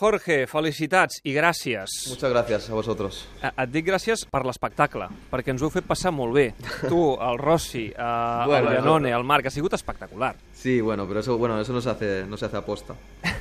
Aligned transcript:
Jorge, 0.00 0.46
felicitats 0.48 1.18
i 1.28 1.34
gràcies. 1.36 1.92
Muchas 2.08 2.30
gracias 2.32 2.70
a 2.70 2.72
vosotros. 2.74 3.18
Eh, 3.42 3.50
Et 3.64 3.68
dic 3.74 3.84
gràcies 3.84 4.22
per 4.32 4.40
l'espectacle, 4.48 5.10
perquè 5.28 5.52
ens 5.52 5.60
ho 5.60 5.68
heu 5.68 5.74
fet 5.74 5.84
passar 5.84 6.08
molt 6.16 6.32
bé. 6.32 6.46
Tu, 6.88 7.00
el 7.20 7.36
Rossi, 7.38 7.90
eh, 7.92 8.44
Bueno, 8.46 8.70
el 8.70 8.78
Janone, 8.78 9.12
el 9.12 9.24
Marc, 9.28 9.46
ha 9.46 9.50
sigut 9.52 9.74
espectacular. 9.76 10.34
Sí, 10.54 10.80
bueno, 10.80 11.06
pero 11.06 11.20
eso, 11.20 11.36
bueno, 11.36 11.60
eso 11.60 11.74
no 11.74 11.82
se 11.82 11.90
hace, 11.90 12.24
no 12.26 12.38
se 12.38 12.46
hace 12.46 12.56
aposta. 12.56 12.94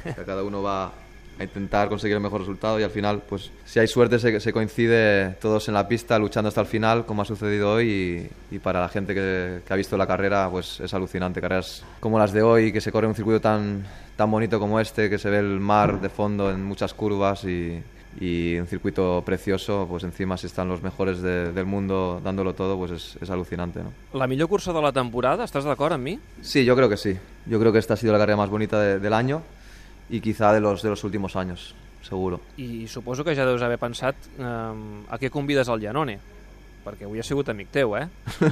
Sea, 0.04 0.26
cada 0.26 0.44
uno 0.44 0.62
va 0.62 0.92
a 1.40 1.44
intentar 1.44 1.88
conseguir 1.90 2.16
el 2.18 2.22
mejor 2.22 2.42
resultado 2.42 2.80
y 2.80 2.84
al 2.84 2.90
final, 2.92 3.22
pues, 3.28 3.50
si 3.66 3.80
hay 3.80 3.88
suerte, 3.88 4.20
se, 4.20 4.40
se 4.40 4.52
coincide 4.52 5.36
todos 5.42 5.68
en 5.70 5.74
la 5.74 5.88
pista 5.88 6.20
luchando 6.20 6.50
hasta 6.50 6.62
el 6.62 6.68
final, 6.68 7.06
como 7.06 7.22
ha 7.22 7.26
sucedido 7.26 7.72
hoy. 7.74 8.30
Y, 8.52 8.56
y 8.56 8.60
para 8.60 8.82
la 8.82 8.90
gente 8.90 9.14
que, 9.16 9.62
que 9.66 9.74
ha 9.74 9.78
visto 9.78 9.96
la 9.98 10.06
carrera, 10.06 10.50
pues 10.52 10.80
es 10.82 10.94
alucinante. 10.94 11.40
Carreras 11.42 11.84
como 12.00 12.20
las 12.20 12.34
de 12.34 12.42
hoy, 12.42 12.72
que 12.74 12.82
se 12.82 12.92
corre 12.92 13.08
un 13.08 13.16
circuito 13.16 13.40
tan, 13.40 13.86
tan 14.18 14.30
bonito 14.30 14.60
como 14.60 14.80
este, 14.80 15.10
que 15.10 15.18
se 15.18 15.30
ve 15.30 15.40
el 15.40 15.60
mar 15.60 16.02
de 16.02 16.10
fondo 16.10 16.52
en 16.52 16.64
muchas 16.66 16.94
curvas 16.94 17.46
y, 17.46 17.82
y 18.20 18.58
un 18.60 18.68
circuito 18.68 19.22
precioso, 19.26 19.86
pues 19.90 20.04
encima 20.04 20.36
si 20.36 20.48
están 20.48 20.68
los 20.68 20.82
mejores 20.82 21.22
de- 21.22 21.54
del 21.54 21.66
mundo 21.66 22.20
dándolo 22.24 22.54
todo, 22.54 22.78
pues 22.78 22.92
es, 22.92 23.18
es 23.22 23.30
alucinante, 23.30 23.82
¿no? 23.82 23.94
La 24.18 24.28
millor 24.28 24.50
cursa 24.50 24.74
de 24.74 24.82
la 24.82 24.92
temporada, 24.92 25.46
estàs 25.46 25.64
d'acord 25.64 25.94
amb 25.94 26.04
mi? 26.04 26.20
Sí, 26.42 26.66
yo 26.66 26.76
creo 26.76 26.90
que 26.90 26.98
sí. 26.98 27.16
Yo 27.46 27.60
creo 27.60 27.72
que 27.72 27.80
esta 27.80 27.94
ha 27.94 27.98
sido 27.98 28.12
la 28.12 28.20
carrera 28.20 28.36
más 28.38 28.50
bonita 28.50 28.80
de- 28.82 29.00
del 29.00 29.14
año 29.14 29.42
y 30.10 30.22
quizá 30.22 30.52
de 30.54 30.60
los, 30.60 30.82
de 30.82 30.90
los 30.90 31.04
últimos 31.04 31.36
años, 31.36 31.76
seguro. 32.02 32.40
I 32.58 32.88
suposo 32.88 33.24
que 33.24 33.36
ja 33.36 33.46
deus 33.46 33.62
haver 33.62 33.80
pensat 33.80 34.16
eh, 34.40 34.44
a 35.10 35.18
què 35.20 35.30
convides 35.30 35.68
el 35.70 35.82
Janone, 35.82 36.18
perquè 36.86 37.06
avui 37.06 37.20
ha 37.20 37.24
sigut 37.28 37.50
amic 37.50 37.70
teu, 37.72 37.96
eh? 37.98 38.08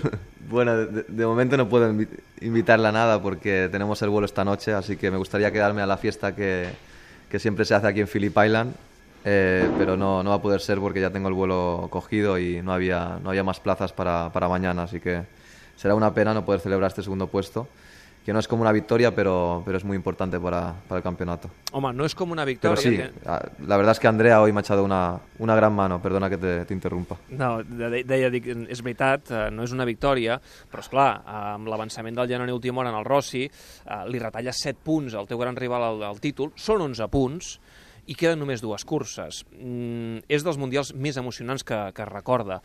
Bueno, 0.49 0.77
de, 0.77 1.03
de 1.03 1.25
momento 1.25 1.57
no 1.57 1.67
puedo 1.67 1.91
invi- 1.91 2.07
invitarla 2.39 2.89
a 2.89 2.91
nada 2.93 3.21
porque 3.21 3.67
tenemos 3.69 4.01
el 4.01 4.09
vuelo 4.09 4.25
esta 4.25 4.45
noche, 4.45 4.73
así 4.73 4.95
que 4.95 5.11
me 5.11 5.17
gustaría 5.17 5.51
quedarme 5.51 5.81
a 5.81 5.85
la 5.85 5.97
fiesta 5.97 6.33
que, 6.35 6.69
que 7.29 7.37
siempre 7.39 7.65
se 7.65 7.75
hace 7.75 7.87
aquí 7.87 7.99
en 7.99 8.07
Phillip 8.07 8.31
Island, 8.37 8.73
eh, 9.25 9.67
pero 9.77 9.97
no, 9.97 10.23
no 10.23 10.29
va 10.29 10.37
a 10.37 10.41
poder 10.41 10.61
ser 10.61 10.79
porque 10.79 11.01
ya 11.01 11.09
tengo 11.09 11.27
el 11.27 11.33
vuelo 11.33 11.87
cogido 11.89 12.37
y 12.39 12.61
no 12.61 12.71
había, 12.71 13.19
no 13.21 13.29
había 13.31 13.43
más 13.43 13.59
plazas 13.59 13.91
para, 13.91 14.31
para 14.31 14.47
mañana, 14.47 14.83
así 14.83 15.01
que 15.01 15.23
será 15.75 15.95
una 15.95 16.13
pena 16.13 16.33
no 16.33 16.45
poder 16.45 16.61
celebrar 16.61 16.87
este 16.91 17.03
segundo 17.03 17.27
puesto, 17.27 17.67
que 18.27 18.33
no 18.33 18.39
es 18.39 18.47
como 18.49 18.61
una 18.61 18.73
victoria, 18.73 19.15
pero, 19.15 19.61
pero 19.63 19.77
es 19.77 19.85
muy 19.85 19.95
importante 19.95 20.37
para, 20.37 20.73
para 20.85 20.97
el 20.97 21.03
campeonato. 21.03 21.49
No 21.71 22.03
és 22.03 22.13
com 22.13 22.29
una 22.35 22.43
Pero 22.43 22.73
victòria. 22.75 22.81
sí, 22.83 22.97
que- 22.97 23.11
ah, 23.25 23.41
la 23.65 23.77
verdad 23.77 23.93
es 23.93 24.01
que 24.01 24.07
Andrea 24.09 24.41
hoy 24.41 24.51
me 24.51 24.59
ha 24.59 24.61
echado 24.67 24.83
una, 24.83 25.17
una 25.39 25.55
gran 25.55 25.71
mano, 25.73 26.01
perdona 26.01 26.29
que 26.29 26.35
te, 26.37 26.65
te 26.65 26.73
interrumpa. 26.73 27.15
No, 27.29 27.63
de, 27.63 28.03
deia, 28.03 28.29
dic, 28.29 28.45
és 28.67 28.81
veritat, 28.83 29.31
eh, 29.31 29.47
no 29.49 29.63
és 29.63 29.71
una 29.71 29.85
victòria, 29.87 30.41
però 30.69 30.83
és 30.83 30.89
clar, 30.91 31.21
amb 31.23 31.69
l'avançament 31.71 32.19
del 32.19 32.27
Janone 32.27 32.51
a 32.51 32.55
última 32.59 32.81
hora 32.81 32.89
en 32.91 32.97
el 32.99 33.05
Rossi, 33.07 33.45
eh, 33.47 34.03
li 34.11 34.19
retalles 34.19 34.59
7 34.59 34.83
punts 34.83 35.15
al 35.15 35.25
teu 35.25 35.39
gran 35.39 35.55
rival 35.55 35.81
al, 35.87 36.03
al 36.03 36.19
títol, 36.19 36.51
són 36.59 36.81
11 36.91 37.07
punts, 37.07 37.53
i 38.07 38.15
queden 38.15 38.39
només 38.39 38.61
dues 38.63 38.85
curses. 38.87 39.41
Mm, 39.51 40.21
és 40.31 40.43
dels 40.43 40.57
mundials 40.57 40.93
més 40.95 41.17
emocionants 41.19 41.63
que, 41.67 41.77
que 41.93 42.05
recorda. 42.07 42.61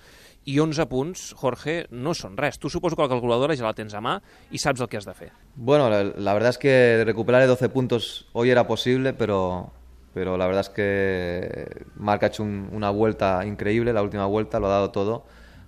I 0.46 0.56
11 0.62 0.86
punts, 0.90 1.24
Jorge, 1.38 1.86
no 1.90 2.14
són 2.14 2.36
res. 2.38 2.58
Tu 2.62 2.70
suposo 2.70 2.96
que 2.96 3.02
la 3.02 3.10
calculadora 3.10 3.56
ja 3.58 3.66
la 3.66 3.74
tens 3.74 3.94
a 3.94 4.00
mà 4.02 4.16
i 4.50 4.58
saps 4.62 4.80
el 4.80 4.88
que 4.88 4.96
has 5.00 5.06
de 5.06 5.14
fer. 5.14 5.30
Bueno, 5.56 5.90
la, 5.90 6.02
la 6.04 6.34
verdad 6.34 6.50
es 6.50 6.58
que 6.58 7.02
recuperar 7.04 7.46
12 7.46 7.68
puntos 7.68 8.28
hoy 8.32 8.50
era 8.50 8.66
posible, 8.66 9.12
pero, 9.12 9.72
pero 10.14 10.36
la 10.36 10.46
verdad 10.46 10.62
es 10.62 10.68
que 10.70 11.84
Marc 11.96 12.22
ha 12.22 12.26
hecho 12.28 12.42
un- 12.42 12.68
una 12.72 12.90
vuelta 12.90 13.44
increíble, 13.44 13.92
la 13.92 14.02
última 14.02 14.26
vuelta, 14.26 14.58
lo 14.60 14.66
ha 14.68 14.70
dado 14.70 14.90
todo, 14.90 15.24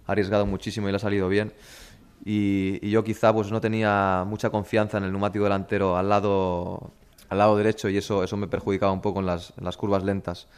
ha 0.07 0.13
arriesgado 0.13 0.47
muchísimo 0.47 0.89
y 0.89 0.93
le 0.93 0.97
ha 0.97 1.01
salido 1.01 1.29
bien. 1.29 1.53
Y, 2.25 2.79
y 2.81 2.91
yo 2.91 3.05
quizá 3.05 3.33
pues 3.35 3.51
no 3.51 3.61
tenía 3.61 4.25
mucha 4.27 4.49
confianza 4.51 4.99
en 4.99 5.05
el 5.05 5.11
neumático 5.13 5.45
delantero 5.45 5.97
al 5.97 6.09
lado, 6.09 6.93
al 7.35 7.39
lado 7.39 7.57
derecho 7.57 7.89
y 7.89 7.97
eso, 7.97 8.25
eso 8.25 8.37
me 8.37 8.49
perjudicaba 8.49 8.93
un 8.93 9.01
poco 9.01 9.21
en 9.21 9.27
las, 9.27 9.53
en 9.59 9.65
las 9.65 9.77
curvas 9.77 10.03
lentas. 10.03 10.49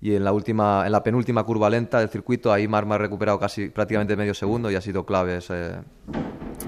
Y 0.00 0.14
en 0.14 0.24
la 0.24 0.32
última, 0.32 0.82
en 0.84 0.92
la 0.92 1.02
penúltima 1.02 1.44
curva 1.44 1.70
lenta 1.70 2.00
del 2.00 2.08
circuito, 2.08 2.52
ahí 2.52 2.68
Marc 2.68 2.86
me 2.86 2.96
ha 2.96 2.98
recuperado 2.98 3.38
casi 3.38 3.68
prácticamente 3.68 4.16
medio 4.16 4.34
segundo 4.34 4.70
y 4.70 4.74
ha 4.74 4.80
sido 4.80 5.06
clave 5.06 5.36
ese, 5.36 5.76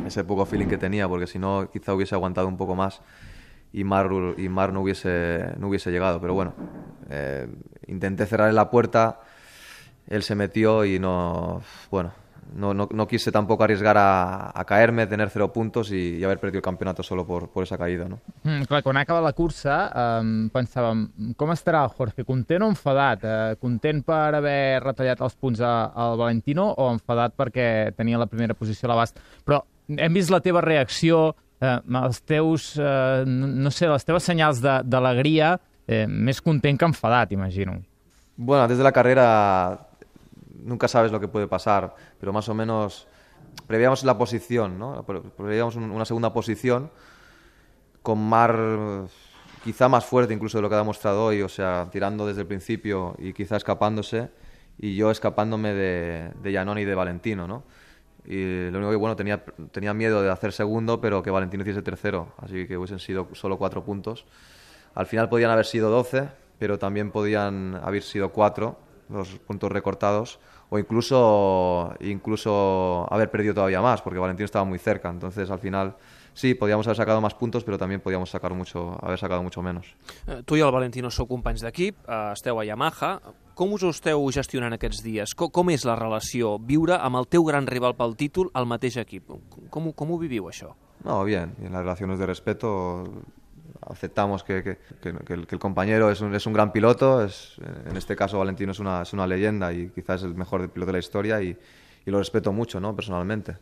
ese 0.06 0.24
poco 0.24 0.46
feeling 0.46 0.68
que 0.68 0.78
tenía, 0.78 1.06
porque 1.08 1.26
si 1.26 1.38
no 1.38 1.68
quizá 1.70 1.92
hubiese 1.92 2.14
aguantado 2.14 2.48
un 2.48 2.56
poco 2.56 2.74
más 2.74 3.02
y 3.72 3.84
Mar, 3.84 4.08
y 4.38 4.48
Mar 4.48 4.72
no, 4.72 4.80
hubiese, 4.80 5.52
no 5.58 5.68
hubiese 5.68 5.90
llegado. 5.90 6.20
Pero 6.20 6.32
bueno, 6.32 6.54
eh, 7.10 7.46
intenté 7.88 8.24
cerrar 8.24 8.52
la 8.54 8.70
puerta, 8.70 9.20
él 10.06 10.22
se 10.22 10.34
metió 10.34 10.84
y 10.84 10.98
no, 10.98 11.60
bueno, 11.90 12.12
no, 12.54 12.72
no, 12.74 12.88
no 12.92 13.06
quise 13.06 13.32
tampoco 13.32 13.64
arriesgar 13.64 13.96
a, 13.98 14.50
a 14.54 14.64
caerme, 14.64 15.06
tener 15.06 15.30
cero 15.30 15.52
puntos 15.52 15.90
y, 15.90 16.16
y 16.16 16.24
haber 16.24 16.38
perdido 16.38 16.58
el 16.58 16.62
campeonato 16.62 17.02
solo 17.02 17.26
por, 17.26 17.48
por 17.48 17.62
esa 17.64 17.76
caída. 17.78 18.06
¿no? 18.08 18.18
Mm, 18.44 18.62
clar, 18.64 18.82
quan 18.82 18.96
ha 18.96 19.00
acabat 19.02 19.24
la 19.24 19.32
cursa 19.32 19.76
um, 20.20 20.48
pensàvem, 20.52 21.06
com 21.36 21.50
estarà 21.52 21.82
el 21.84 21.90
Jorge? 21.96 22.24
Content 22.24 22.62
o 22.62 22.68
enfadat? 22.72 23.24
Uh, 23.24 23.56
content 23.60 24.04
per 24.06 24.34
haver 24.38 24.82
retallat 24.84 25.20
els 25.20 25.34
punts 25.34 25.60
a- 25.60 25.92
al 25.94 26.16
Valentino 26.20 26.68
o 26.76 26.90
enfadat 26.92 27.34
perquè 27.36 27.94
tenia 27.96 28.18
la 28.18 28.26
primera 28.30 28.54
posició 28.54 28.86
a 28.88 28.94
l'abast? 28.94 29.18
Però 29.44 29.62
hem 29.88 30.12
vist 30.14 30.30
la 30.30 30.40
teva 30.42 30.60
reacció, 30.60 31.34
eh, 31.60 31.78
els 32.02 32.22
teus, 32.26 32.72
eh, 32.78 33.24
no, 33.26 33.70
sé, 33.70 33.86
les 33.88 34.04
teves 34.04 34.24
senyals 34.26 34.58
de- 34.60 34.80
d'alegria, 34.84 35.54
eh, 35.86 36.06
més 36.08 36.40
content 36.42 36.76
que 36.78 36.84
enfadat, 36.84 37.30
imagino. 37.32 37.78
Bueno, 38.36 38.66
desde 38.68 38.82
la 38.82 38.92
carrera 38.92 39.85
nunca 40.66 40.88
sabes 40.88 41.12
lo 41.12 41.20
que 41.20 41.28
puede 41.28 41.48
pasar, 41.48 41.94
pero 42.20 42.32
más 42.32 42.48
o 42.48 42.54
menos 42.54 43.08
prevíamos 43.66 44.04
la 44.04 44.18
posición, 44.18 44.78
¿no? 44.78 45.04
Pre- 45.06 45.22
Prevíamos 45.22 45.76
un- 45.76 45.90
una 45.90 46.04
segunda 46.04 46.32
posición 46.32 46.90
con 48.02 48.18
Mar 48.18 49.06
quizá 49.64 49.88
más 49.88 50.04
fuerte 50.04 50.32
incluso 50.32 50.58
de 50.58 50.62
lo 50.62 50.68
que 50.68 50.76
ha 50.76 50.78
demostrado 50.78 51.24
hoy, 51.24 51.42
o 51.42 51.48
sea, 51.48 51.88
tirando 51.90 52.26
desde 52.26 52.42
el 52.42 52.46
principio 52.46 53.16
y 53.18 53.32
quizá 53.32 53.56
escapándose, 53.56 54.30
y 54.78 54.94
yo 54.94 55.10
escapándome 55.10 55.72
de, 55.74 56.30
de 56.42 56.52
y 56.80 56.84
de 56.84 56.94
Valentino, 56.94 57.48
¿no? 57.48 57.64
Y 58.24 58.70
lo 58.70 58.78
único 58.78 58.90
que, 58.90 58.96
bueno, 58.96 59.16
tenía, 59.16 59.44
tenía 59.72 59.94
miedo 59.94 60.22
de 60.22 60.30
hacer 60.30 60.52
segundo, 60.52 61.00
pero 61.00 61.22
que 61.22 61.30
Valentino 61.30 61.62
hiciese 61.62 61.82
tercero, 61.82 62.32
así 62.38 62.66
que 62.66 62.76
hubiesen 62.76 62.98
sido 62.98 63.28
solo 63.32 63.56
cuatro 63.58 63.84
puntos. 63.84 64.26
Al 64.94 65.06
final 65.06 65.28
podían 65.28 65.50
haber 65.50 65.64
sido 65.66 65.90
12, 65.90 66.28
pero 66.58 66.78
también 66.78 67.10
podían 67.10 67.76
haber 67.82 68.02
sido 68.02 68.30
4 68.32 68.78
los 69.08 69.28
puntos 69.46 69.70
recortados 69.70 70.38
o 70.68 70.78
incluso 70.78 71.94
incluso 72.00 73.06
haber 73.10 73.30
perdido 73.30 73.54
todavía 73.54 73.80
más 73.80 74.02
porque 74.02 74.18
Valentino 74.18 74.44
estaba 74.44 74.64
muy 74.64 74.78
cerca. 74.78 75.08
Entonces, 75.10 75.50
al 75.50 75.58
final 75.58 75.96
sí, 76.34 76.54
podíamos 76.54 76.86
haber 76.86 76.96
sacado 76.96 77.20
más 77.20 77.34
puntos, 77.34 77.64
pero 77.64 77.78
también 77.78 78.00
podíamos 78.00 78.30
sacar 78.30 78.52
mucho 78.54 78.98
haber 79.02 79.18
sacado 79.18 79.42
mucho 79.42 79.62
menos. 79.62 79.94
Eh, 80.26 80.42
Tu 80.44 80.56
i 80.56 80.60
el 80.60 80.72
Valentino 80.72 81.10
sou 81.10 81.26
companys 81.26 81.62
d'equip, 81.62 81.96
eh, 82.08 82.32
esteu 82.32 82.58
a 82.60 82.64
Yamaha. 82.64 83.20
Com 83.56 83.72
us 83.72 83.82
ho 83.86 83.90
esteu 83.94 84.20
gestionant 84.30 84.74
aquests 84.76 85.00
dies? 85.02 85.32
Com, 85.34 85.48
com 85.50 85.70
és 85.72 85.86
la 85.88 85.96
relació 85.96 86.58
viure 86.58 86.98
amb 86.98 87.16
el 87.16 87.26
teu 87.26 87.44
gran 87.44 87.66
rival 87.66 87.96
pel 87.96 88.16
títol 88.16 88.50
al 88.52 88.66
mateix 88.66 88.98
equip? 89.00 89.30
Com, 89.70 89.92
com 89.92 90.12
ho 90.12 90.18
viviu, 90.18 90.50
això? 90.50 90.74
No, 91.04 91.22
bien, 91.24 91.54
en 91.62 91.72
las 91.72 91.82
relaciones 91.82 92.18
de 92.18 92.26
respeto 92.26 93.04
aceptamos 93.88 94.42
que, 94.44 94.62
que- 94.62 94.78
que- 95.00 95.12
que 95.24 95.32
el, 95.34 95.46
el 95.50 95.58
compañero 95.58 96.10
es 96.10 96.20
un, 96.20 96.34
es 96.34 96.46
un 96.46 96.52
gran 96.52 96.72
piloto, 96.72 97.22
es, 97.24 97.56
en 97.88 97.96
este 97.96 98.14
caso 98.16 98.38
Valentino 98.38 98.72
es 98.72 98.78
una, 98.78 99.02
es 99.02 99.12
una 99.12 99.26
leyenda 99.26 99.72
y 99.72 99.88
quizás 99.90 100.20
es 100.22 100.26
el 100.26 100.34
mejor 100.34 100.68
piloto 100.70 100.86
de 100.88 100.92
la 100.94 100.98
historia 100.98 101.40
y, 101.42 101.56
y 102.04 102.10
lo 102.10 102.18
respeto 102.18 102.52
mucho, 102.52 102.80
¿no? 102.80 102.94
Personalmente. 102.94 103.56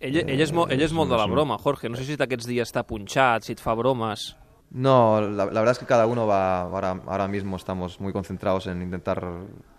Ell, 0.00 0.16
ell, 0.16 0.40
és, 0.40 0.52
mo, 0.52 0.64
ell 0.72 0.80
és 0.80 0.92
molt 0.96 1.10
de 1.12 1.16
la 1.20 1.26
broma, 1.26 1.58
Jorge. 1.58 1.90
No 1.92 1.96
sé 1.98 2.06
si 2.08 2.14
aquests 2.16 2.46
dies 2.48 2.70
està 2.70 2.82
punxat, 2.88 3.44
si 3.44 3.52
et 3.52 3.60
fa 3.60 3.74
bromes... 3.76 4.36
No, 4.72 5.20
la, 5.20 5.44
la 5.46 5.60
verdad 5.60 5.72
es 5.72 5.78
que 5.80 5.84
cada 5.84 6.06
uno 6.06 6.28
va, 6.28 6.60
ahora, 6.62 7.00
ahora 7.06 7.26
mismo 7.26 7.56
estamos 7.56 7.98
muy 8.00 8.12
concentrados 8.12 8.68
en 8.68 8.80
intentar 8.82 9.20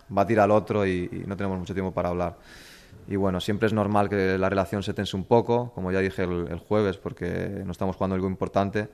batir 0.10 0.40
al 0.42 0.52
otro 0.52 0.86
y, 0.86 1.10
y 1.12 1.24
no 1.26 1.38
tenemos 1.38 1.58
mucho 1.58 1.74
tiempo 1.74 1.94
para 1.94 2.10
hablar. 2.10 2.38
Y 3.08 3.16
bueno, 3.16 3.40
siempre 3.40 3.68
es 3.68 3.74
normal 3.74 4.10
que 4.10 4.38
la 4.38 4.50
relación 4.50 4.84
se 4.84 4.94
tense 4.94 5.16
un 5.16 5.24
poco, 5.24 5.72
como 5.74 5.92
ya 5.94 6.00
dije 6.00 6.24
el, 6.24 6.46
el 6.50 6.60
jueves, 6.60 6.98
porque 6.98 7.64
no 7.66 7.72
estamos 7.72 7.96
jugando 7.96 8.16
algo 8.16 8.28
importante 8.28 8.90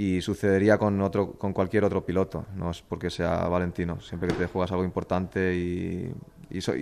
y 0.00 0.20
sucedería 0.22 0.78
con, 0.78 1.00
otro, 1.02 1.32
con 1.32 1.52
cualquier 1.52 1.82
otro 1.82 2.06
piloto, 2.06 2.46
no 2.54 2.70
es 2.70 2.82
porque 2.82 3.10
sea 3.10 3.48
Valentino. 3.48 4.00
Siempre 4.00 4.28
que 4.28 4.34
te 4.34 4.46
juegas 4.46 4.70
algo 4.70 4.84
importante 4.84 5.52
y, 5.56 6.08
y, 6.50 6.60
so- 6.60 6.72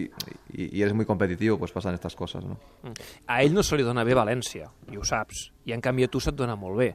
eres 0.52 0.92
muy 0.92 1.06
competitivo, 1.06 1.56
pues 1.58 1.72
pasan 1.72 1.94
estas 1.94 2.14
cosas. 2.14 2.44
¿no? 2.44 2.58
Mm. 2.82 2.92
A 3.26 3.42
ell 3.42 3.54
no 3.54 3.62
se 3.64 3.74
li 3.78 3.82
dona 3.82 4.04
bé 4.04 4.12
València, 4.14 4.68
i 4.92 4.98
ho 5.00 5.04
saps, 5.08 5.46
i 5.64 5.72
en 5.72 5.80
canvi 5.80 6.04
a 6.04 6.10
tu 6.12 6.20
se't 6.20 6.36
dona 6.36 6.58
molt 6.60 6.76
bé. 6.76 6.90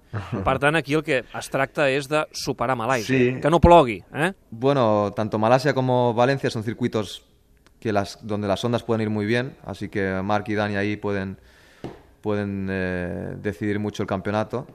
Per 0.46 0.56
tant, 0.62 0.78
aquí 0.78 0.94
el 0.94 1.02
que 1.02 1.24
es 1.26 1.50
tracta 1.50 1.90
és 1.90 2.06
de 2.08 2.22
superar 2.32 2.78
Malàisia, 2.78 3.18
Sí. 3.18 3.42
que 3.42 3.50
no 3.50 3.60
plogui, 3.60 3.98
eh? 4.14 4.32
Bueno, 4.52 5.12
tanto 5.16 5.40
Malasia 5.42 5.74
como 5.74 6.14
Valencia 6.14 6.52
son 6.52 6.62
circuitos 6.64 7.26
que 7.80 7.92
las, 7.92 8.20
donde 8.22 8.48
las 8.48 8.64
ondas 8.64 8.84
pueden 8.84 9.02
ir 9.02 9.10
muy 9.10 9.26
bien, 9.26 9.58
así 9.66 9.90
que 9.90 10.22
Mark 10.22 10.46
y 10.50 10.54
Dani 10.54 10.76
ahí 10.76 10.98
pueden, 10.98 11.40
pueden 12.22 12.68
eh, 12.70 13.34
decidir 13.42 13.80
mucho 13.80 14.04
el 14.04 14.08
campeonato. 14.08 14.68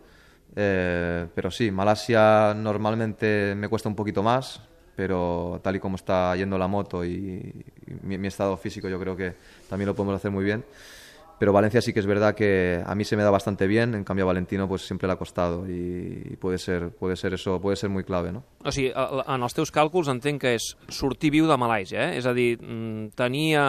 Eh, 0.54 1.26
pero 1.34 1.50
sí, 1.50 1.70
Malasia 1.70 2.54
normalmente 2.56 3.54
me 3.56 3.68
cuesta 3.68 3.88
un 3.88 3.94
poquito 3.94 4.22
más, 4.22 4.60
pero 4.94 5.60
tal 5.62 5.76
y 5.76 5.80
como 5.80 5.96
está 5.96 6.34
yendo 6.36 6.56
la 6.56 6.66
moto 6.66 7.04
y, 7.04 7.64
mi, 8.02 8.18
mi 8.18 8.28
estado 8.28 8.56
físico 8.56 8.88
yo 8.88 8.98
creo 8.98 9.16
que 9.16 9.34
también 9.68 9.86
lo 9.86 9.94
podemos 9.94 10.16
hacer 10.16 10.30
muy 10.30 10.44
bien. 10.44 10.64
Pero 11.38 11.52
Valencia 11.52 11.82
sí 11.82 11.92
que 11.92 12.00
es 12.00 12.06
verdad 12.06 12.34
que 12.34 12.82
a 12.84 12.94
mí 12.94 13.04
se 13.04 13.16
me 13.16 13.22
da 13.22 13.30
bastante 13.30 13.66
bien, 13.66 13.94
en 13.94 14.04
cambio 14.04 14.24
a 14.24 14.28
Valentino 14.28 14.66
pues 14.66 14.86
siempre 14.86 15.06
le 15.06 15.12
ha 15.12 15.16
costado 15.16 15.68
y, 15.68 16.22
y 16.32 16.36
puede 16.36 16.58
ser 16.58 16.90
puede 16.90 17.16
ser 17.16 17.34
eso, 17.34 17.60
puede 17.60 17.76
ser 17.76 17.90
muy 17.90 18.04
clave, 18.04 18.32
¿no? 18.32 18.42
O 18.64 18.72
sigui, 18.72 18.88
en 18.90 19.44
els 19.44 19.54
teus 19.54 19.70
càlculs 19.74 20.08
entenc 20.10 20.40
que 20.42 20.54
és 20.56 20.70
sortir 20.88 21.30
viu 21.34 21.46
de 21.46 21.58
Malàisia, 21.60 22.08
eh? 22.08 22.16
És 22.18 22.26
a 22.26 22.32
dir, 22.34 22.56
mm, 22.58 23.12
tenir 23.18 23.58
a, 23.60 23.66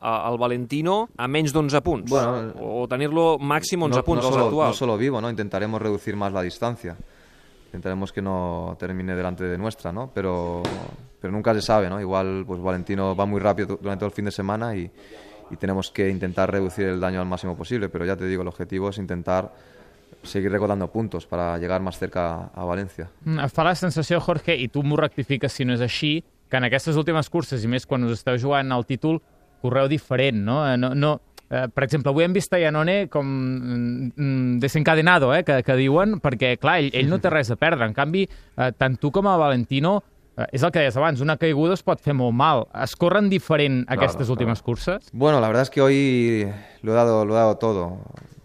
a, 0.00 0.14
el 0.30 0.38
Valentino 0.40 1.10
a 1.16 1.28
menys 1.28 1.52
d'11 1.52 1.82
punts. 1.84 2.10
Bueno, 2.10 2.54
o 2.64 2.86
tenir-lo 2.88 3.36
màxim 3.38 3.84
11 3.84 4.00
no, 4.00 4.04
punts, 4.04 4.24
no 4.24 4.32
solo, 4.32 4.64
no 4.64 4.72
solo 4.72 4.96
vivo, 4.96 5.20
¿no? 5.20 5.30
Intentaremos 5.30 5.80
reducir 5.80 6.16
más 6.16 6.32
la 6.32 6.42
distancia. 6.42 6.96
Intentaremos 7.66 8.12
que 8.12 8.22
no 8.22 8.76
termine 8.78 9.16
delante 9.16 9.44
de 9.44 9.58
nuestra, 9.58 9.92
¿no? 9.92 10.10
Pero, 10.14 10.62
pero 11.20 11.32
nunca 11.32 11.52
se 11.54 11.60
sabe, 11.60 11.90
¿no? 11.90 12.00
Igual, 12.00 12.44
pues 12.46 12.62
Valentino 12.62 13.16
va 13.16 13.26
muy 13.26 13.40
rápido 13.40 13.78
durante 13.80 14.00
todo 14.00 14.08
el 14.08 14.14
fin 14.14 14.26
de 14.26 14.30
semana 14.30 14.76
y, 14.76 14.88
y 15.50 15.56
tenemos 15.56 15.90
que 15.90 16.08
intentar 16.08 16.50
reducir 16.50 16.86
el 16.86 17.00
daño 17.00 17.20
al 17.20 17.26
máximo 17.26 17.56
posible. 17.56 17.88
Pero 17.88 18.04
ya 18.04 18.16
te 18.16 18.26
digo, 18.26 18.42
el 18.42 18.48
objetivo 18.48 18.90
es 18.90 18.98
intentar 18.98 19.52
seguir 20.22 20.50
recordando 20.50 20.88
puntos 20.90 21.26
para 21.26 21.58
llegar 21.58 21.80
más 21.82 21.98
cerca 21.98 22.50
a 22.54 22.64
Valencia. 22.64 23.10
Mm, 23.24 23.38
Em 23.40 23.50
fa 23.50 23.64
la 23.64 23.74
sensació, 23.74 24.20
Jorge, 24.20 24.56
i 24.56 24.68
tu 24.68 24.82
m'ho 24.82 24.96
rectifiques 24.96 25.52
si 25.52 25.64
no 25.64 25.74
és 25.76 25.82
així, 25.84 26.22
que 26.48 26.56
en 26.56 26.64
aquestes 26.64 26.96
últimes 26.96 27.28
curses, 27.30 27.64
i 27.64 27.68
més 27.68 27.86
quan 27.86 28.04
us 28.04 28.18
esteu 28.18 28.38
jugant 28.40 28.72
el 28.72 28.86
títol, 28.86 29.20
correu 29.60 29.88
diferent, 29.88 30.40
no? 30.44 30.62
Eh, 30.68 30.76
no, 30.80 30.94
no 30.94 31.20
eh, 31.50 31.66
per 31.68 31.84
exemple, 31.84 32.12
avui 32.12 32.24
hem 32.24 32.32
vist 32.32 32.52
a 32.52 32.60
Iannone 32.60 33.08
com 33.12 33.26
mm, 33.26 34.10
mm, 34.16 34.58
desencadenado, 34.60 35.34
eh, 35.34 35.44
que, 35.44 35.60
que 35.62 35.76
diuen, 35.76 36.18
perquè, 36.24 36.56
clar, 36.60 36.78
ell, 36.80 36.90
ell 36.94 37.10
no 37.10 37.20
té 37.20 37.32
res 37.32 37.52
a 37.52 37.56
perdre. 37.60 37.88
En 37.88 37.96
canvi, 37.96 38.24
eh, 38.26 38.72
tant 38.78 38.96
tu 39.00 39.12
com 39.14 39.28
a 39.28 39.36
Valentino, 39.40 39.98
és 40.50 40.62
el 40.62 40.72
que 40.74 40.82
deies 40.82 40.96
abans, 40.98 41.20
una 41.22 41.36
caiguda 41.38 41.76
es 41.76 41.82
pot 41.86 42.00
fer 42.02 42.14
molt 42.16 42.34
mal. 42.34 42.66
Es 42.82 42.96
corren 42.98 43.28
diferent 43.30 43.84
aquestes 43.86 44.24
claro. 44.24 44.32
últimes 44.34 44.62
curses? 44.62 45.10
Bueno, 45.12 45.40
la 45.40 45.48
verdad 45.48 45.62
es 45.62 45.70
que 45.70 45.80
hoy 45.80 46.48
lo 46.82 46.92
he 46.92 46.94
dado, 46.94 47.24
lo 47.24 47.34
he 47.34 47.38
dado 47.38 47.56
todo. 47.56 47.98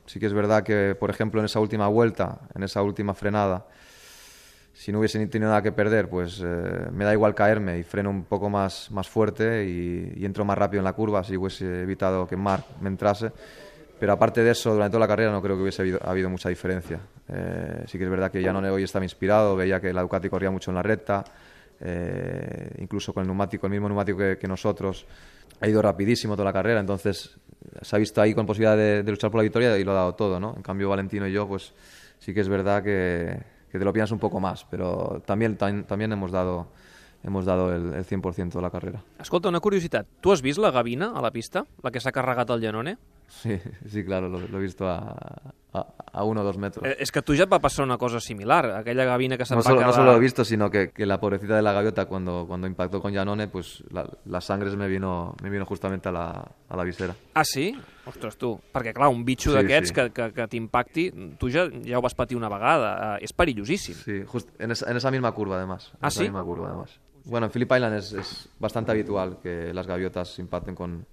Sí 0.06 0.20
que 0.20 0.26
es 0.26 0.34
verdad 0.34 0.64
que, 0.64 0.96
por 1.00 1.10
ejemplo, 1.10 1.40
en 1.40 1.46
esa 1.46 1.60
última 1.60 1.88
vuelta, 1.88 2.40
en 2.56 2.64
esa 2.64 2.82
última 2.82 3.14
frenada, 3.14 3.66
si 4.74 4.92
no 4.92 5.00
hubiese 5.00 5.20
ni 5.20 5.28
tenido 5.28 5.50
nada 5.50 5.62
que 5.62 5.72
perder, 5.72 6.10
pues 6.10 6.42
eh, 6.44 6.88
me 6.92 7.06
da 7.06 7.14
igual 7.14 7.36
caerme 7.36 7.78
y 7.78 7.84
freno 7.84 8.10
un 8.10 8.24
poco 8.24 8.50
más, 8.50 8.90
más 8.92 9.08
fuerte 9.08 9.66
y, 9.66 10.14
y 10.16 10.26
entro 10.26 10.46
más 10.46 10.58
rápido 10.58 10.80
en 10.80 10.86
la 10.86 10.94
curva 10.94 11.24
si 11.24 11.38
hubiese 11.38 11.84
evitado 11.84 12.26
que 12.28 12.38
Marc 12.38 12.66
me 12.82 12.90
entrase. 12.90 13.32
Pero 14.00 14.14
aparte 14.14 14.42
de 14.42 14.52
eso, 14.52 14.74
durante 14.74 14.94
toda 14.94 15.02
la 15.02 15.08
carrera 15.08 15.32
no 15.32 15.42
creo 15.42 15.58
que 15.58 15.64
hubiese 15.64 15.82
habido, 15.82 16.00
habido 16.04 16.30
mucha 16.30 16.48
diferencia. 16.48 17.00
Eh, 17.28 17.84
sí 17.86 17.98
que 17.98 18.06
es 18.06 18.10
verdad 18.10 18.32
que 18.32 18.42
Janone 18.42 18.70
hoy 18.70 18.84
estaba 18.84 19.04
inspirado, 19.04 19.56
veía 19.58 19.82
que 19.82 19.92
la 19.92 20.02
Ducati 20.02 20.30
corría 20.30 20.50
mucho 20.50 20.72
en 20.72 20.76
la 20.76 20.82
recta, 20.82 21.26
eh, 21.82 22.76
incluso 22.80 23.14
con 23.14 23.22
el 23.22 23.28
neumático, 23.28 23.68
el 23.68 23.72
mismo 23.72 23.88
neumático 23.88 24.18
que, 24.18 24.48
nosotros, 24.48 25.06
ha 25.62 25.68
ido 25.68 25.82
rapidísimo 25.82 26.36
toda 26.36 26.46
la 26.46 26.54
carrera, 26.54 26.80
entonces 26.80 27.38
se 27.82 27.96
ha 27.96 28.00
visto 28.00 28.22
ahí 28.22 28.34
con 28.34 28.46
posibilidad 28.46 28.78
de, 28.78 29.04
luchar 29.04 29.32
por 29.32 29.40
la 29.40 29.44
victoria 29.44 29.78
y 29.78 29.84
lo 29.84 29.92
ha 29.92 29.96
dado 29.96 30.16
todo, 30.16 30.40
¿no? 30.40 30.54
En 30.56 30.62
cambio 30.62 30.90
Valentino 30.90 31.28
y 31.28 31.32
yo, 31.32 31.48
pues 31.48 31.74
sí 32.20 32.34
que 32.34 32.42
es 32.42 32.50
verdad 32.50 32.84
que, 32.84 33.42
te 33.72 33.80
lo 33.80 33.94
piensas 33.94 34.12
un 34.12 34.20
poco 34.20 34.40
más, 34.40 34.66
pero 34.70 35.22
también, 35.26 35.58
tam- 35.58 35.86
también 35.86 36.12
hemos 36.12 36.32
dado, 36.32 36.68
hemos 37.24 37.46
dado 37.46 37.74
el, 37.74 37.94
el 37.94 38.06
100% 38.06 38.54
de 38.54 38.62
la 38.62 38.70
carrera. 38.70 39.04
Escolta, 39.20 39.50
una 39.50 39.60
curiositat. 39.60 40.08
Tu 40.22 40.32
has 40.32 40.42
vist 40.42 40.60
la 40.60 40.72
gavina 40.72 41.12
a 41.16 41.22
la 41.22 41.32
pista? 41.32 41.66
La 41.84 41.92
que 41.92 42.00
s'ha 42.00 42.12
carregat 42.12 42.50
el 42.50 42.62
Llanone? 42.62 42.98
Sí, 43.30 43.60
sí, 43.88 44.04
claro, 44.04 44.28
lo, 44.28 44.40
lo 44.40 44.58
he 44.58 44.62
visto 44.62 44.88
a, 44.90 45.54
a, 45.72 45.86
a 46.12 46.24
uno 46.24 46.42
o 46.42 46.44
dos 46.44 46.58
metros. 46.58 46.82
Eh, 46.84 46.96
és 47.00 47.12
que 47.14 47.20
a 47.20 47.22
tu 47.22 47.34
et 47.38 47.46
va 47.48 47.60
passar 47.62 47.86
una 47.86 47.96
cosa 48.02 48.20
similar. 48.20 48.66
Aquella 48.74 49.06
gavina 49.06 49.38
que 49.38 49.46
se'n 49.46 49.56
No 49.58 49.62
solo, 49.64 49.78
quedar... 49.78 49.88
no 49.88 49.94
solo 49.94 50.12
lo 50.12 50.18
he 50.18 50.20
visto, 50.20 50.44
sino 50.44 50.70
que, 50.70 50.90
que 50.90 51.06
la 51.06 51.20
pobrecita 51.22 51.56
de 51.56 51.62
la 51.62 51.72
gaviota 51.72 52.06
cuando, 52.06 52.46
cuando 52.48 52.66
impactó 52.66 53.00
con 53.00 53.14
Janone, 53.14 53.48
pues 53.48 53.84
la, 53.92 54.10
la 54.26 54.42
sangre 54.42 54.72
se 54.72 54.78
me 54.78 54.88
vino, 54.88 55.36
me 55.44 55.50
vino 55.52 55.66
justamente 55.66 56.10
a 56.10 56.12
la, 56.12 56.52
a 56.68 56.76
la 56.76 56.84
visera. 56.84 57.14
Ah, 57.36 57.46
sí? 57.46 57.78
Ostres, 58.10 58.36
tu. 58.36 58.60
Perquè, 58.74 58.94
clar, 58.98 59.10
un 59.14 59.24
bitxo 59.24 59.52
Sí, 59.54 59.58
d'aquests 59.62 59.90
sí. 59.90 59.94
que, 59.94 60.10
que, 60.12 60.32
que 60.34 60.48
t'impacti, 60.50 61.06
tu 61.38 61.52
ja, 61.54 61.68
ja 61.86 62.00
ho 62.00 62.02
vas 62.02 62.16
patir 62.18 62.36
una 62.36 62.50
vegada. 62.50 63.18
Eh, 63.20 63.26
és 63.30 63.34
perillosíssim. 63.34 63.94
Sí, 63.94 64.24
just 64.26 64.50
en 64.60 64.72
esa, 64.74 64.90
en 64.90 64.98
esa 64.98 65.12
misma 65.12 65.32
curva 65.32 65.58
además. 65.62 65.92
En 65.94 66.00
¿Ah, 66.02 66.08
esa 66.10 66.18
sí? 66.18 66.24
misma 66.26 66.44
curva 66.44 66.68
además. 66.70 66.98
Bueno, 67.26 67.46
en 67.46 67.52
Phillip 67.52 67.72
Island 67.72 67.94
es, 67.96 68.14
es 68.14 68.50
bastante 68.58 68.92
habitual 68.92 69.38
que 69.44 69.72
las 69.72 69.86
gaviotas 69.86 70.40
impacten 70.40 70.74
con, 70.74 71.06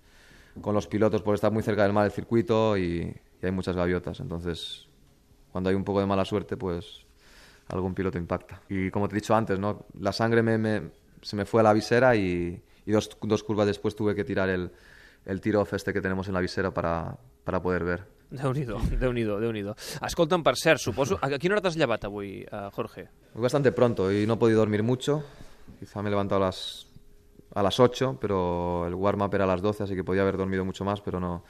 con 0.61 0.75
los 0.75 0.87
pilotos 0.87 1.23
por 1.23 1.35
estar 1.35 1.53
muy 1.53 1.63
cerca 1.63 1.83
del 1.83 1.93
mar 1.93 2.05
del 2.05 2.13
circuito 2.13 2.77
y, 2.77 3.15
y 3.43 3.47
hay 3.47 3.53
muchas 3.53 3.77
gaviotas. 3.77 4.21
Entonces, 4.21 4.87
cuando 5.53 5.71
hay 5.71 5.77
un 5.77 5.85
poco 5.85 6.01
de 6.01 6.07
mala 6.07 6.25
suerte, 6.25 6.57
pues 6.57 7.05
algún 7.69 7.95
piloto 7.95 8.19
impacta. 8.19 8.61
Y 8.69 8.91
como 8.91 9.09
te 9.09 9.15
he 9.17 9.21
dicho 9.21 9.35
antes, 9.35 9.59
¿no? 9.59 9.87
la 9.99 10.13
sangre 10.13 10.43
me, 10.43 10.59
me- 10.59 10.83
se 11.23 11.35
me 11.37 11.45
fue 11.45 11.61
a 11.61 11.65
la 11.65 11.73
visera 11.73 12.15
y, 12.15 12.63
y 12.85 12.93
dos, 12.93 13.11
dos 13.23 13.43
curvas 13.43 13.67
después 13.67 13.97
tuve 13.97 14.15
que 14.15 14.23
tirar 14.25 14.49
el, 14.49 14.71
el 15.25 15.41
tiro-off 15.41 15.73
este 15.75 15.93
que 15.93 16.01
tenemos 16.01 16.29
en 16.29 16.35
la 16.35 16.41
visera 16.41 16.73
para, 16.73 17.17
para 17.45 17.61
poder 17.61 17.85
ver. 17.85 18.17
Déu-n'hi-do, 18.31 18.79
Déu-n'hi-do, 18.99 19.39
déu 19.39 19.53
nhi 19.55 19.63
déu 19.63 19.75
Escolta'm, 20.03 20.43
per 20.43 20.57
cert, 20.59 20.81
suposo... 20.83 21.15
A 21.23 21.29
quina 21.39 21.55
hora 21.55 21.63
t'has 21.63 21.77
llevat 21.79 22.03
avui, 22.09 22.43
uh, 22.51 22.71
Jorge? 22.75 23.09
Bastante 23.35 23.71
pronto 23.71 24.11
y 24.11 24.27
no 24.27 24.35
he 24.35 24.37
podido 24.37 24.59
dormir 24.59 24.83
mucho. 24.83 25.23
Quizá 25.79 26.03
me 26.03 26.09
he 26.09 26.11
levantado 26.11 26.43
a 26.43 26.47
las, 26.47 26.86
a 27.57 27.63
las 27.63 27.81
8, 27.81 28.19
pero 28.21 28.87
el 28.87 28.95
warm-up 28.95 29.35
era 29.35 29.45
a 29.45 29.47
las 29.49 29.63
12, 29.63 29.85
así 29.85 29.95
que 29.97 30.05
podía 30.05 30.23
haber 30.23 30.37
dormido 30.37 30.65
mucho 30.65 30.85
más, 30.85 31.01
pero 31.01 31.19
no, 31.19 31.43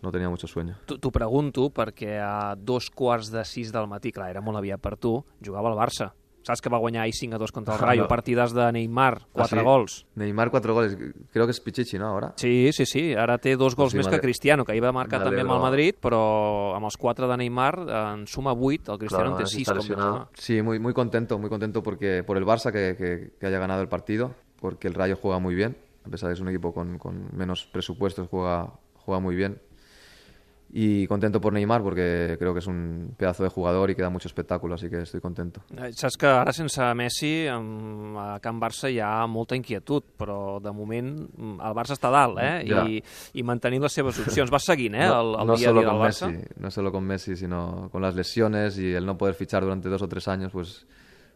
no 0.00 0.10
tenía 0.10 0.28
mucho 0.30 0.46
sueño. 0.48 0.78
T'ho 0.88 1.12
pregunto 1.12 1.68
perquè 1.70 2.16
a 2.18 2.56
dos 2.56 2.88
quarts 2.90 3.28
de 3.30 3.44
sis 3.44 3.70
del 3.70 3.86
matí, 3.86 4.10
clar, 4.10 4.30
era 4.32 4.40
molt 4.40 4.56
aviat 4.58 4.80
per 4.80 4.96
tu, 4.96 5.18
jugava 5.44 5.68
al 5.68 5.76
Barça. 5.76 6.14
Saps 6.40 6.62
que 6.64 6.70
va 6.72 6.78
guanyar 6.80 7.02
ahir 7.04 7.12
5 7.12 7.36
a 7.36 7.38
2 7.38 7.52
contra 7.52 7.74
el 7.74 7.80
Rayo, 7.80 8.02
No. 8.04 8.08
partides 8.08 8.54
de 8.56 8.72
Neymar, 8.72 9.26
4 9.30 9.58
Ah, 9.58 9.60
sí? 9.60 9.66
gols. 9.66 10.06
Neymar, 10.14 10.50
cuatro 10.50 10.72
goles. 10.72 10.96
Creo 11.30 11.44
que 11.44 11.50
es 11.50 11.60
Pichichi, 11.60 11.98
¿no? 11.98 12.06
Ahora. 12.06 12.32
Sí, 12.36 12.70
sí, 12.72 12.86
sí, 12.86 13.12
ara 13.12 13.36
té 13.36 13.58
dos 13.58 13.76
gols 13.76 13.92
Sí, 13.92 13.98
més 13.98 14.08
que 14.08 14.18
Cristiano, 14.22 14.64
que 14.64 14.72
ahir 14.72 14.82
va 14.82 14.90
marcar 14.90 15.20
també 15.22 15.42
amb 15.42 15.52
el. 15.52 15.60
Madrid, 15.60 15.94
però 16.00 16.74
amb 16.74 16.86
els 16.88 16.96
4 16.96 17.28
de 17.28 17.36
Neymar 17.36 17.74
en 18.14 18.26
suma 18.26 18.54
8, 18.56 18.94
el 18.94 18.98
Cristiano 18.98 19.32
en 19.32 19.36
té 19.36 19.44
6 19.52 19.68
com 19.68 20.24
Sí, 20.32 20.62
muy, 20.62 20.78
muy 20.78 20.94
contento, 20.94 21.38
muy 21.38 21.50
contento 21.50 21.82
porque 21.82 22.24
por 22.24 22.38
el 22.38 22.46
Barça 22.46 22.72
que, 22.72 22.96
que- 22.96 23.32
que 23.38 23.46
haya 23.46 23.58
ganado 23.58 23.82
el 23.82 23.88
partido, 23.88 24.34
porque 24.60 24.88
el 24.88 24.94
Rayo 24.94 25.16
juega 25.20 25.38
muy 25.38 25.54
bien, 25.54 25.76
a 26.06 26.08
pesar 26.10 26.28
de 26.28 26.34
que 26.34 26.38
es 26.38 26.40
un 26.40 26.48
equipo 26.48 26.72
con, 26.72 26.98
con 26.98 27.28
menos 27.36 27.66
presupuestos, 27.66 28.28
juega, 28.28 28.70
juega 28.94 29.20
muy 29.20 29.34
bien. 29.34 29.58
Y 30.72 31.08
contento 31.08 31.40
por 31.40 31.52
Neymar 31.52 31.82
porque 31.82 32.36
creo 32.38 32.52
que 32.52 32.60
es 32.60 32.66
un 32.68 33.16
pedazo 33.18 33.42
de 33.42 33.48
jugador 33.48 33.90
y 33.90 33.96
que 33.96 34.02
da 34.02 34.08
mucho 34.08 34.28
espectáculo, 34.28 34.76
así 34.76 34.88
que 34.88 35.02
estoy 35.02 35.20
contento. 35.20 35.62
Eh, 35.76 35.90
Saps 35.92 36.16
que 36.16 36.26
ara 36.26 36.52
sense 36.52 36.94
Messi 36.94 37.48
a 37.50 38.38
Can 38.38 38.60
Barça 38.62 38.86
hi 38.86 39.00
ha 39.02 39.26
molta 39.26 39.58
inquietud, 39.58 40.12
però 40.14 40.60
de 40.62 40.70
moment 40.70 41.10
mm, 41.26 41.56
el 41.58 41.74
Barça 41.74 41.96
està 41.98 42.06
a 42.06 42.14
dalt, 42.14 42.38
eh? 42.38 42.62
Ja. 42.70 42.84
I, 42.86 43.02
I 43.34 43.42
mantenint 43.42 43.82
les 43.82 43.98
seves 43.98 44.22
opcions. 44.22 44.52
Vas 44.54 44.70
seguint, 44.70 44.94
eh? 44.94 45.08
El, 45.10 45.34
el 45.42 45.50
no 45.50 45.56
dia 45.58 45.66
a 45.66 45.74
solo 45.74 45.82
dia 45.82 45.90
del 45.90 46.02
Barça. 46.04 46.30
Messi, 46.30 46.54
no 46.62 46.70
solo 46.70 46.92
con 46.92 47.02
Messi, 47.04 47.34
sino 47.34 47.88
con 47.90 48.02
las 48.02 48.14
lesiones 48.14 48.78
y 48.78 48.94
el 48.94 49.04
no 49.04 49.18
poder 49.18 49.34
fichar 49.34 49.64
durante 49.64 49.88
dos 49.88 50.02
o 50.02 50.08
tres 50.08 50.28
años, 50.28 50.52
pues, 50.52 50.86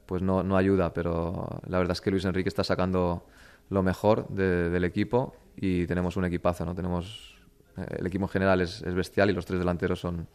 pues 0.07 0.23
no, 0.23 0.43
no 0.43 0.57
ayuda. 0.57 0.93
Pero 0.93 1.61
la 1.67 1.79
verdad 1.79 1.93
es 1.93 2.01
que 2.01 2.11
Luis 2.11 2.25
Enrique 2.25 2.49
está 2.49 2.65
sacando 2.65 3.25
lo 3.71 3.83
mejor 3.83 4.29
de- 4.29 4.71
del 4.71 4.85
equipo 4.85 5.35
y 5.57 5.87
tenemos 5.87 6.17
un 6.17 6.25
equipazo, 6.27 6.65
¿no? 6.65 6.75
Tenemos 6.75 7.37
eh, 7.77 7.87
el 7.99 8.07
equipo 8.07 8.25
en 8.25 8.29
general 8.29 8.61
es, 8.61 8.83
es 8.83 8.95
bestial 8.95 9.31
y 9.31 9.33
los 9.33 9.47
tres 9.47 9.59
delanteros 9.59 10.01
son, 10.01 10.27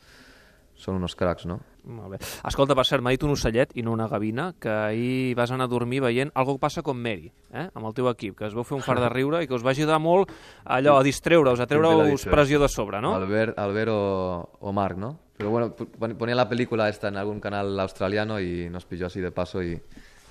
son 0.76 0.96
unos 0.96 1.16
cracks, 1.16 1.46
¿no? 1.46 1.60
Molt 1.84 2.12
bé. 2.12 2.18
Escolta, 2.48 2.76
per 2.76 2.84
cert, 2.86 3.02
m'ha 3.04 3.12
dit 3.16 3.24
un 3.24 3.32
ocellet 3.34 3.72
i 3.80 3.84
no 3.84 3.92
una 3.96 4.08
gavina, 4.12 4.50
que 4.60 4.70
ahir 4.70 5.36
vas 5.36 5.50
anar 5.52 5.66
a 5.68 5.72
dormir 5.72 6.02
veient 6.04 6.30
algo 6.36 6.58
que 6.58 6.62
passa 6.66 6.82
com 6.86 6.98
Mary, 7.00 7.32
eh? 7.52 7.70
amb 7.74 7.86
el 7.88 7.94
teu 7.98 8.10
equip, 8.12 8.36
que 8.38 8.46
es 8.48 8.54
vau 8.56 8.64
fer 8.68 8.76
un 8.78 8.84
far 8.84 9.00
de 9.00 9.10
riure 9.10 9.42
i 9.44 9.48
que 9.48 9.56
us 9.56 9.64
va 9.66 9.72
ajudar 9.72 9.98
molt 10.04 10.30
allò, 10.66 10.98
a 11.00 11.04
distreure-us, 11.04 11.60
a 11.60 11.68
treure-us 11.68 12.26
pressió 12.32 12.60
de 12.60 12.68
sobre, 12.70 13.00
no? 13.02 13.14
Albert, 13.16 13.58
Albert 13.60 13.92
o, 13.92 14.50
o 14.60 14.74
Marc, 14.74 14.98
¿no? 14.98 15.18
Pero 15.40 15.52
bueno, 15.52 15.74
pon- 15.74 16.18
ponía 16.18 16.36
la 16.36 16.50
película 16.50 16.90
esta 16.90 17.08
en 17.08 17.16
algún 17.16 17.40
canal 17.40 17.80
australiano 17.80 18.42
y 18.42 18.70
nos 18.70 18.84
pilló 18.84 19.06
así 19.08 19.22
de 19.22 19.32
paso 19.32 19.64
y, 19.64 19.82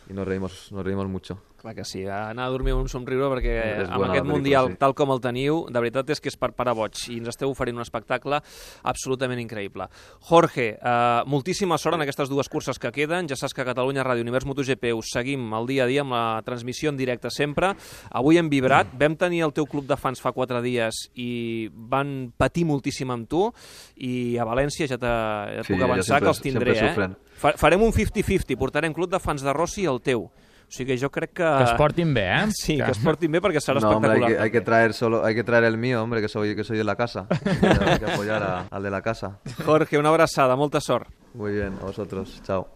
y 0.06 0.12
nos 0.12 0.28
reímos, 0.28 0.70
nos 0.70 0.84
reímos 0.84 1.08
mucho. 1.08 1.40
Clar 1.58 1.74
que 1.74 1.82
sí, 1.84 2.04
anar 2.06 2.44
a 2.46 2.50
dormir 2.54 2.70
amb 2.70 2.84
un 2.84 2.88
somriure 2.88 3.26
perquè 3.32 3.54
És 3.82 3.88
amb 3.90 4.04
aquest 4.06 4.24
Mundial, 4.28 4.68
sí. 4.70 4.76
tal 4.78 4.92
com 4.94 5.10
el 5.10 5.18
teniu, 5.18 5.64
de 5.66 5.80
veritat 5.82 6.08
és 6.14 6.20
que 6.22 6.30
és 6.30 6.36
per 6.38 6.52
parar 6.54 6.76
boig 6.78 6.94
i 7.10 7.16
ens 7.18 7.32
esteu 7.32 7.50
oferint 7.50 7.74
un 7.74 7.82
espectacle 7.82 8.38
absolutament 8.86 9.40
increïble. 9.42 9.88
Jorge, 10.28 10.68
eh, 10.78 11.22
moltíssima 11.26 11.74
sort 11.82 11.96
en 11.98 12.04
aquestes 12.06 12.30
dues 12.30 12.48
curses 12.48 12.78
que 12.78 12.92
queden. 12.94 13.26
Ja 13.28 13.34
saps 13.34 13.54
que 13.54 13.62
a 13.62 13.66
Catalunya 13.66 14.04
Ràdio 14.06 14.22
Univers 14.22 14.46
MotoGP 14.46 14.92
us 14.94 15.10
seguim 15.10 15.48
el 15.58 15.66
dia 15.66 15.82
a 15.82 15.90
dia 15.90 16.02
amb 16.06 16.14
la 16.14 16.42
transmissió 16.46 16.90
en 16.90 16.96
directe 16.96 17.28
sempre. 17.34 17.72
Avui 18.12 18.38
hem 18.38 18.48
vibrat, 18.48 18.94
vam 18.94 19.16
tenir 19.18 19.42
el 19.42 19.52
teu 19.52 19.66
club 19.66 19.86
de 19.90 19.96
fans 19.98 20.22
fa 20.22 20.30
quatre 20.30 20.62
dies 20.62 21.08
i 21.18 21.68
van 21.74 22.30
patir 22.38 22.66
moltíssim 22.70 23.10
amb 23.10 23.26
tu 23.28 23.48
i 23.96 24.38
a 24.38 24.46
València 24.46 24.86
ja, 24.86 24.94
ja 24.94 25.48
et 25.58 25.66
Sí, 25.66 25.72
puc 25.72 25.80
ja 25.82 25.86
avançar 25.90 26.04
sempre- 26.04 26.20
que 26.22 26.28
els 26.28 26.40
tindré, 26.40 26.78
eh? 26.78 27.54
farem 27.56 27.82
un 27.82 27.90
50-50, 27.92 28.56
portarem 28.56 28.94
club 28.94 29.10
de 29.10 29.18
fans 29.18 29.42
de 29.42 29.52
Rossi 29.52 29.82
i 29.82 29.86
el 29.90 30.00
teu. 30.00 30.30
O 30.68 30.70
sigui 30.70 30.92
que 30.92 30.98
jo 31.00 31.08
crec 31.10 31.32
que... 31.32 31.42
Que 31.42 31.64
es 31.64 31.72
portin 31.78 32.12
bé, 32.12 32.26
eh? 32.28 32.46
Sí, 32.52 32.76
que 32.76 32.90
es 32.92 32.98
portin 33.00 33.32
bé 33.32 33.40
perquè 33.40 33.58
serà 33.64 33.80
No, 33.80 33.88
hombre, 33.96 34.10
hay 34.12 34.16
espectacular. 34.18 34.36
que, 34.36 34.42
hay 34.44 34.50
que 34.50 34.60
traer 34.60 34.92
solo, 34.92 35.24
hay 35.24 35.34
que 35.34 35.42
traer 35.42 35.64
el 35.64 35.78
mío, 35.78 36.02
hombre, 36.02 36.20
que 36.20 36.28
soy, 36.28 36.54
que 36.54 36.62
soy 36.62 36.76
de 36.76 36.84
la 36.84 36.94
casa. 36.94 37.26
Hay 37.86 37.98
que 37.98 38.04
apoyar 38.12 38.42
a- 38.42 38.66
al 38.70 38.82
de 38.82 38.90
la 38.90 39.00
casa. 39.00 39.38
Jorge, 39.64 39.96
una 39.98 40.10
abraçada, 40.10 40.56
molta 40.56 40.80
sort. 40.80 41.08
Muy 41.32 41.52
bien, 41.52 41.72
a 41.80 41.86
vosotros. 41.86 42.40
Chao. 42.44 42.68